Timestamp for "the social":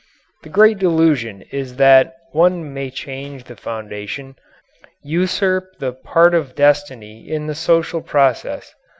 7.45-8.01